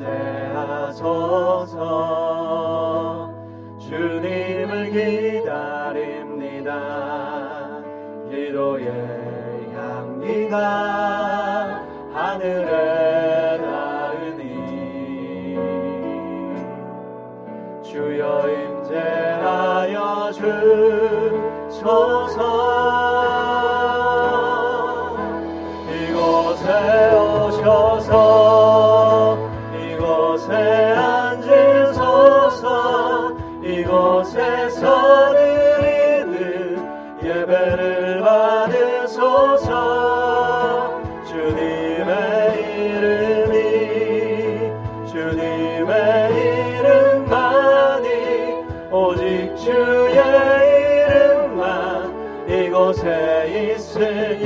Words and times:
임재하소서. 0.00 1.76
주님을 3.78 4.90
기다립니다. 4.90 6.70
기도의 8.30 8.88
향기가 9.74 10.56
하늘에 12.12 13.58
닿으니. 13.58 14.40
주여 17.82 18.48
임재하여 18.48 19.98
주소서 21.70 22.69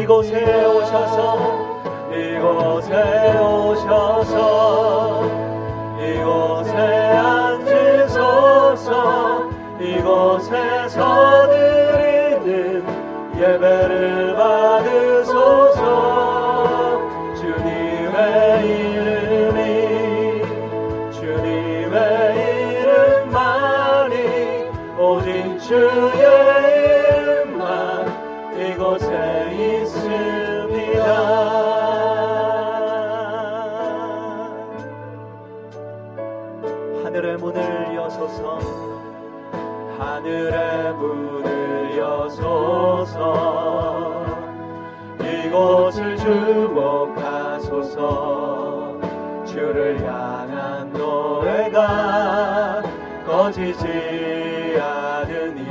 이곳에 0.05 0.35
하늘의 40.25 40.94
문을 40.94 41.98
여소서. 41.98 43.14
이곳을 45.20 46.17
주목하소서. 46.17 47.74
주를 49.45 50.01
향한 50.01 50.90
노래가 50.95 52.83
꺼지지 53.27 54.80
않으니 54.80 55.64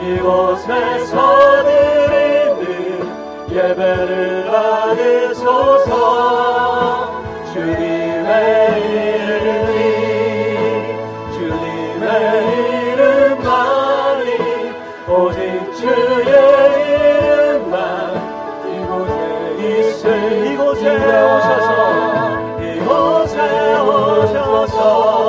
이곳에서 0.00 1.14
드리는 1.64 3.50
예배를 3.50 4.46
받으소서. 4.50 5.90
주님의 7.52 8.80
이름이 8.80 9.78
주님의 11.32 12.06
이름만이 12.92 14.26
오직 15.08 15.38
주의 15.76 16.30
이름만 16.88 17.70
이곳에 18.66 19.12
있을 19.58 19.98
이곳에 20.46 20.82
오셔서 20.96 21.68
이곳에 22.62 23.36
오셔서 23.80 25.19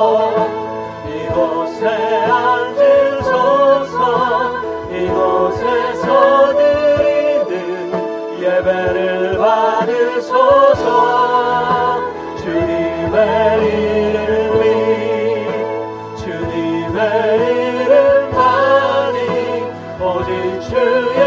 오직 20.13 20.31
주의 20.69 21.19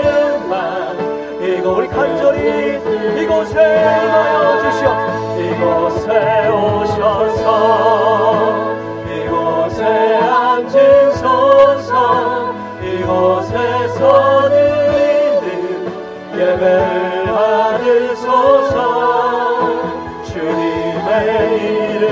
이름만 0.00 0.50
이곳 1.40 1.78
우리 1.78 1.86
간절히 1.88 2.40
이곳에 3.22 3.54
임하여 3.60 4.60
주시옵소서 4.62 5.40
이곳에 5.40 6.08
오셔서 6.48 7.46
이곳에 9.08 9.80
앉으소서 10.16 11.92
이곳에 12.82 13.54
서 13.98 14.02
드리는 14.48 15.46
예배를 16.34 17.24
받으소서. 17.26 18.76
주님의 20.24 21.10
이름 21.94 22.06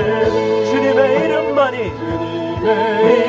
주님의 0.65 0.99
이름만이 1.25 1.75
주님의 1.97 3.20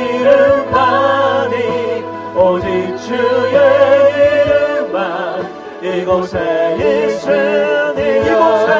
이곳에 6.12 6.36
있으니 6.76 8.00
이곳에 8.26 8.72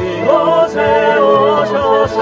이곳에 0.00 0.78
오셔서 1.18 2.16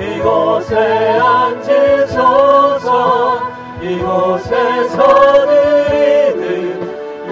이곳에 0.00 0.72
앉으소서 1.20 2.88
이곳에서 3.80 4.98
드리는 5.46 6.42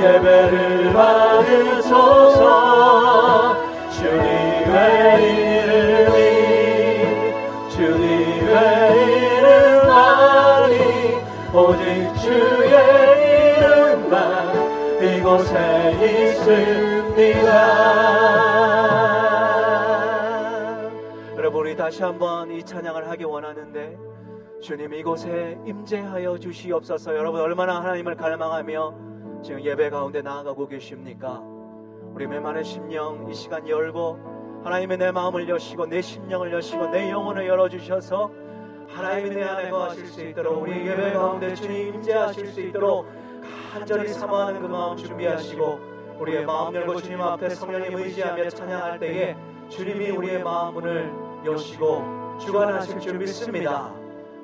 예배를 0.00 0.92
받으소서 0.92 2.25
있습니다 16.06 17.86
여러분 21.36 21.60
우리 21.60 21.76
다시 21.76 22.02
한번 22.02 22.50
이 22.50 22.62
찬양을 22.62 23.08
하기 23.10 23.24
원하는데 23.24 23.96
주님 24.60 24.94
이곳에 24.94 25.58
임재하여 25.66 26.38
주시옵소서. 26.38 27.14
여러분 27.14 27.40
얼마나 27.40 27.80
하나님을 27.80 28.16
갈망하며 28.16 28.94
지금 29.44 29.62
예배 29.62 29.90
가운데 29.90 30.22
나아가고 30.22 30.66
계십니까? 30.66 31.42
우리 32.14 32.26
메마른 32.26 32.64
심령 32.64 33.28
이 33.30 33.34
시간 33.34 33.68
열고 33.68 34.62
하나님의 34.64 34.98
내 34.98 35.12
마음을 35.12 35.48
여시고 35.48 35.86
내 35.86 36.00
심령을 36.00 36.52
여시고 36.52 36.88
내 36.88 37.10
영혼을 37.10 37.46
열어 37.46 37.68
주셔서 37.68 38.32
하나님이 38.88 39.30
내 39.36 39.42
안에 39.44 39.70
거하실 39.70 40.06
수 40.06 40.22
있도록 40.22 40.62
우리 40.62 40.86
예배 40.86 41.12
가운데 41.12 41.54
주님 41.54 41.94
임재하실 41.94 42.46
수 42.48 42.60
있도록 42.62 43.06
간절히 43.72 44.08
사모하는 44.08 44.62
그 44.62 44.66
마음 44.66 44.96
준비하시고 44.96 45.95
우리의 46.18 46.44
마음 46.44 46.74
열고 46.74 47.00
주님 47.02 47.20
앞에 47.20 47.50
성령님 47.50 47.96
의지하며 47.96 48.48
찬양할 48.50 48.98
때에 48.98 49.36
주님이 49.68 50.10
우리의 50.10 50.42
마음을 50.42 51.12
여시고 51.44 52.38
주관하실 52.40 53.00
줄 53.00 53.18
믿습니다. 53.18 53.92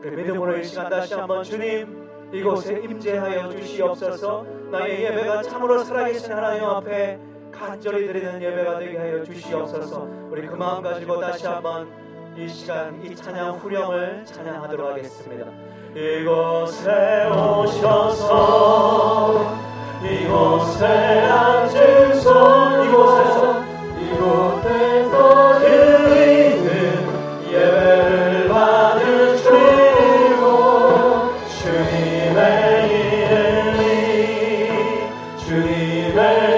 그 0.03 0.09
믿음으로 0.09 0.59
이 0.59 0.65
시간 0.65 0.91
다시 0.91 1.15
한번 1.15 1.45
주님 1.45 2.03
이곳에 2.33 2.81
임재하여 2.83 3.51
주시옵소서. 3.51 4.45
나의 4.71 5.05
예배가 5.05 5.43
참으로 5.43 5.85
살아계신 5.85 6.33
하나님 6.33 6.65
앞에 6.65 7.19
간절히 7.53 8.07
드리는 8.07 8.43
예배가 8.43 8.79
되게 8.79 8.97
하여 8.99 9.23
주시옵소서. 9.23 10.09
우리 10.31 10.47
그 10.47 10.55
마음 10.55 10.83
가지고 10.83 11.21
다시 11.21 11.47
한번 11.47 11.89
이 12.37 12.49
시간 12.49 13.05
이 13.05 13.15
찬양 13.15 13.57
후령을 13.59 14.25
찬양하도록 14.25 14.91
하겠습니다. 14.91 15.47
이곳에 15.95 17.29
오셔서 17.29 18.53
이곳에 20.05 20.85
앉으소 21.29 22.31
이곳에서 22.85 23.63
이곳에서 24.01 25.59
드리는 25.61 26.67
예배를 27.49 28.49
받으시고 28.49 29.53
주님의 31.61 32.41
이름이 32.91 33.81
주님의 35.39 36.52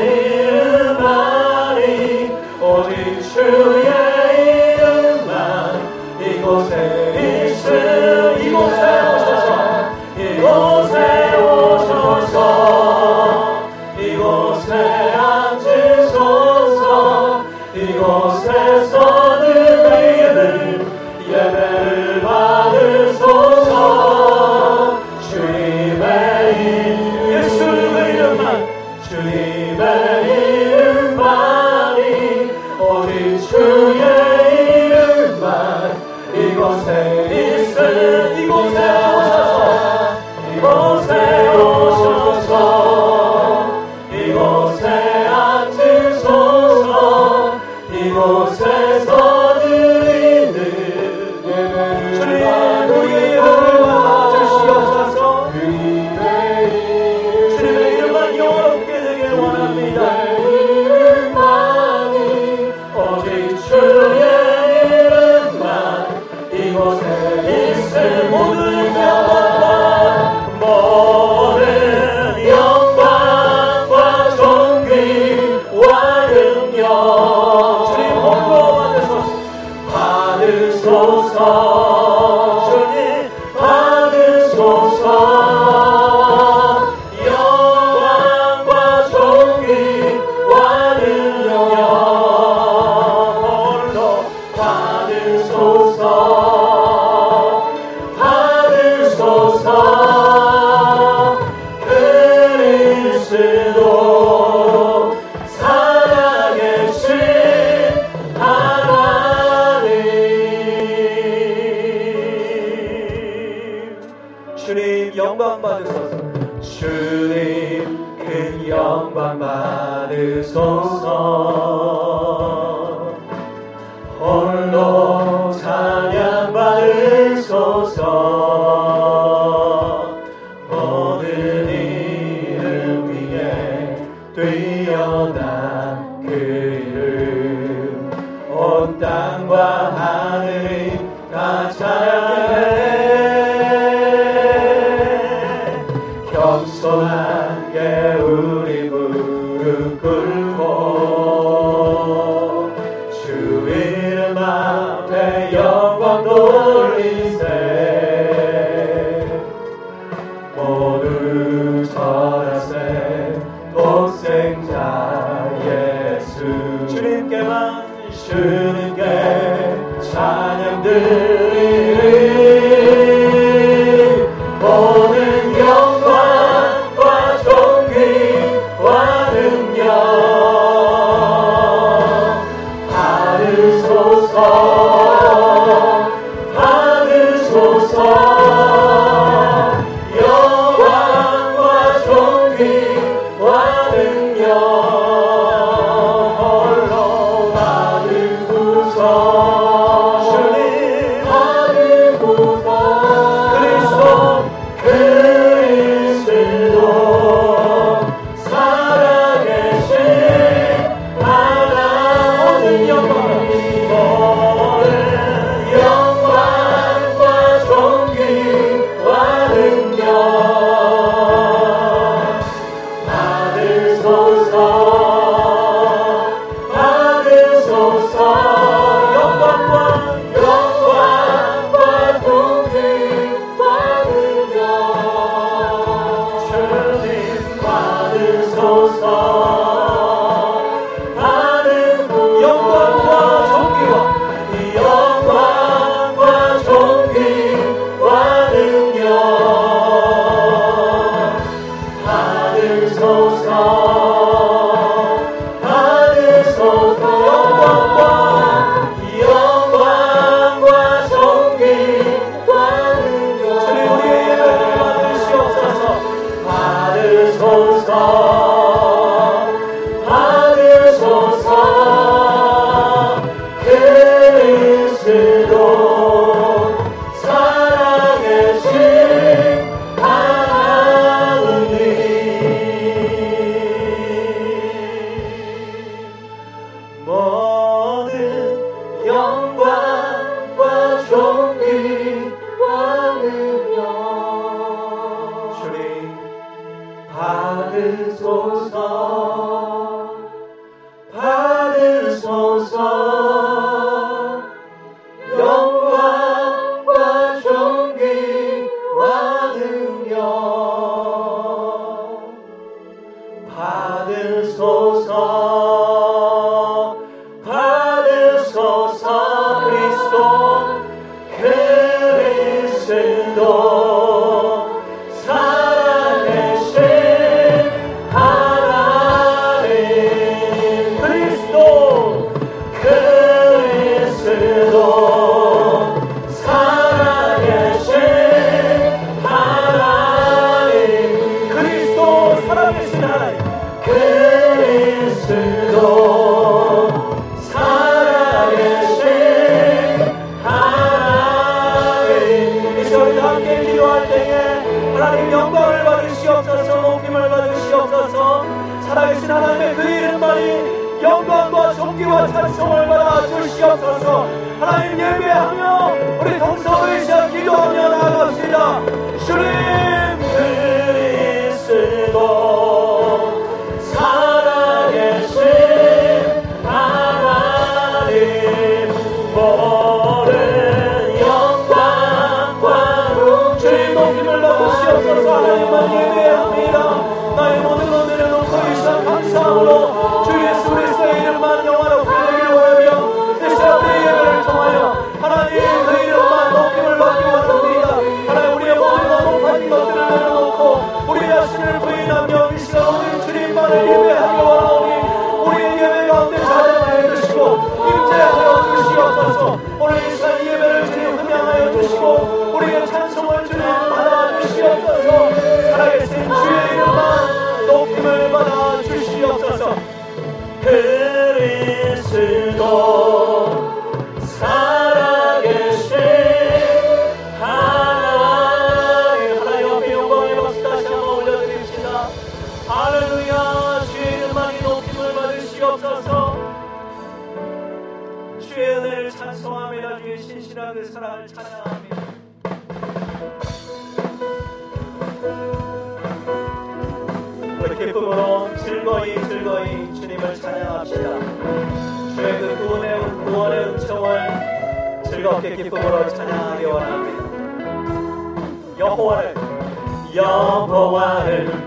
받 183.94 184.73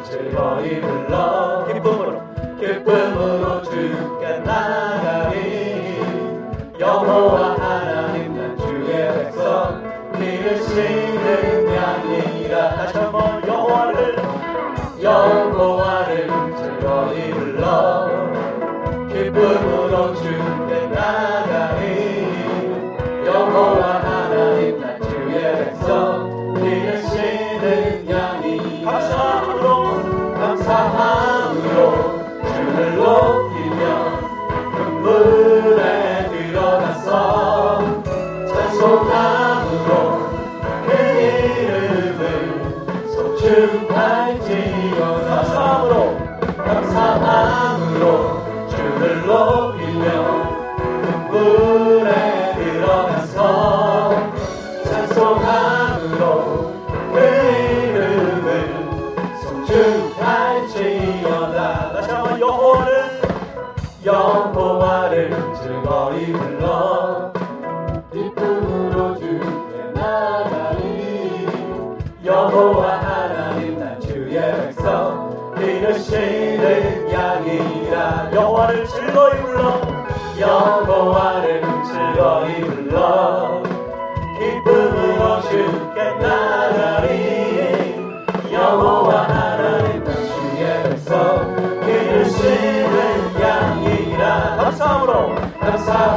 즐거이 0.03 0.79
불러 0.81 1.67
기쁨으로 1.67 2.21
기쁨으로 2.59 3.36
That's 95.67 95.85
how 95.85 96.16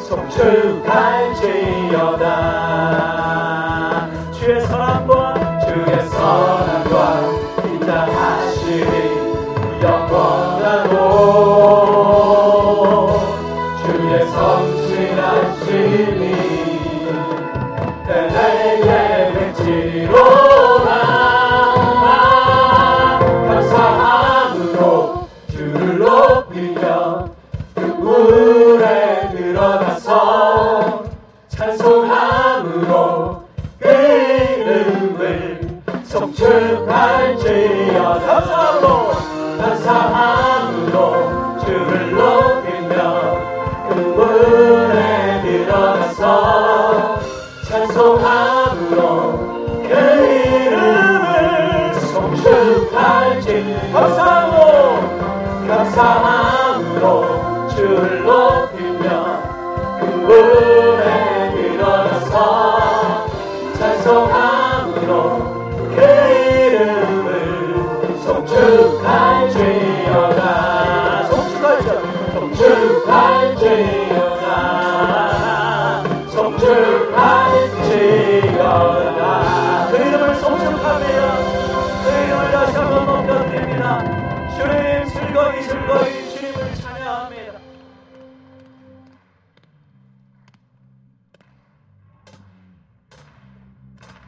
송축할지 0.00 1.71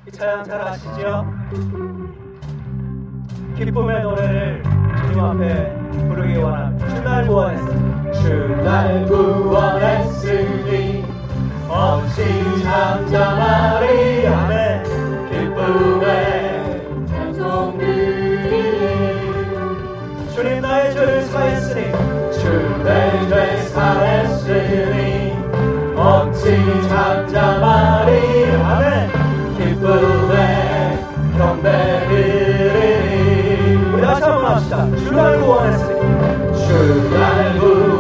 이 0.07 0.11
차양 0.11 0.45
잘 0.45 0.61
아시죠? 0.61 1.25
기쁨의 3.57 4.03
노래를 4.03 4.63
주님 4.99 5.21
앞에 5.21 5.73
부르기 6.09 6.37
원합니다. 6.37 6.89
주날 6.95 7.27
구원했으니 7.27 8.13
주날 8.13 9.07
구원했으니 9.07 11.05
어찌 11.69 12.63
잠자 12.63 13.35
마리아 13.35 14.49
네. 14.49 14.83
기쁨의 15.31 17.07
찬송들이 17.09 18.53
주님 20.35 20.61
나의 20.61 20.93
죄를 20.93 21.23
사했으니 21.23 21.93
주내 22.33 23.29
죄 23.29 23.57
사했으니 23.69 25.33
어찌 25.97 26.89
잠자 26.89 27.59
마리아 27.59 28.04
부르네 29.85 30.99
담배를 31.37 32.15
우리 33.93 34.01
주날 34.99 35.39
구원했으니 35.41 36.01
주날 36.65 37.59
구원했으니 37.59 37.94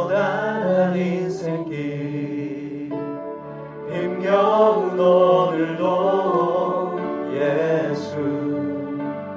떠나는 0.00 0.96
인생길. 0.96 2.88
힘겨운 3.90 4.98
오늘도 4.98 6.98
예수 7.34 8.16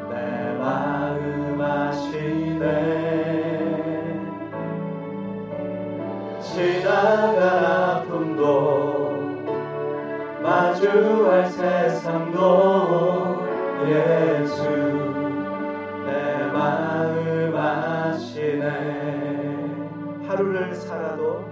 내 0.10 0.16
마음 0.58 1.60
아시네. 1.60 2.64
지나가 6.40 7.98
아픔도 7.98 9.12
마주할 10.42 11.48
세상도 11.48 12.40
예수 13.86 14.64
내 16.06 16.48
마음 16.54 17.54
아시네. 17.54 19.23
하루를 20.34 20.74
살아도 20.74 21.46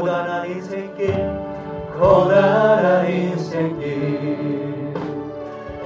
고단한 0.08 0.48
인생길 0.50 1.12
고단한 2.00 3.10
인생길. 3.10 4.94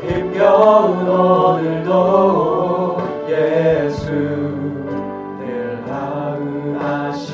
힘겨운 0.00 1.08
오늘도 1.08 2.98
예수 3.28 4.12
늘 4.12 5.82
하루하시네. 5.88 7.32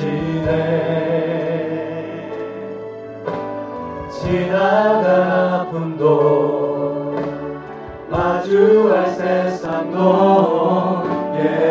지나간 4.09 5.31
아픔도 5.31 7.13
마주할 8.09 9.11
세상도 9.11 11.03
예 11.35 11.68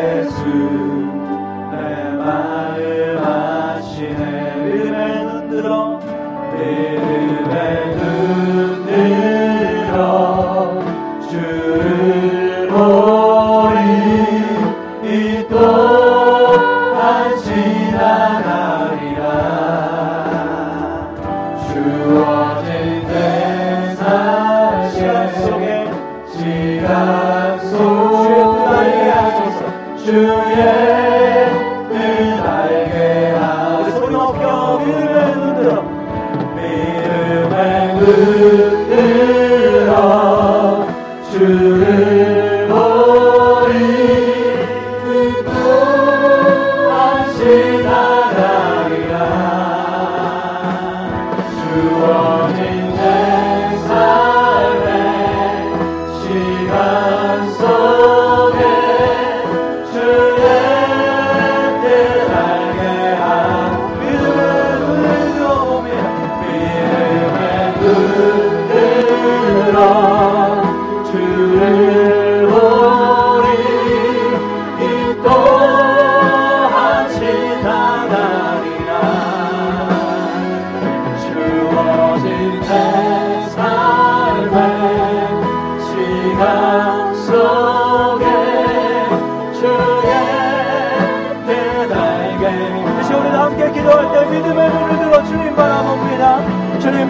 믿 38.08 38.67
믿 67.88 68.47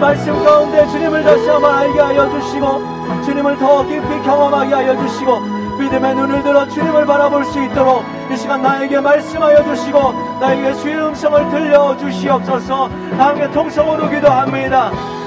말씀 0.09 0.43
가운데 0.43 0.87
주님을 0.87 1.23
다시 1.23 1.47
한번 1.47 1.71
알게 1.71 1.99
하여 1.99 2.27
주시고 2.31 3.21
주님을 3.25 3.59
더 3.59 3.85
깊이 3.85 4.07
경험하게 4.23 4.73
하여 4.73 4.97
주시고 4.97 5.39
믿음의 5.77 6.15
눈을 6.15 6.41
들어 6.41 6.67
주님을 6.67 7.05
바라볼 7.05 7.45
수 7.45 7.63
있도록 7.63 8.03
이 8.31 8.35
시간 8.35 8.59
나에게 8.63 9.01
말씀하여 9.01 9.63
주시고 9.63 10.39
나에게 10.39 10.73
주의 10.81 10.95
음성을 10.95 11.49
들려 11.51 11.95
주시옵소서. 11.95 12.89
다 13.17 13.27
함께 13.27 13.51
통성으로 13.51 14.09
기도합니다 14.09 15.18